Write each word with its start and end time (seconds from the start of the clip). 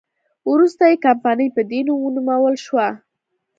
وروسته 0.51 0.83
یې 0.89 1.01
کمپنۍ 1.05 1.47
په 1.55 1.61
دې 1.69 1.79
نوم 1.87 1.99
ونومول 2.03 2.55
شوه. 2.65 2.87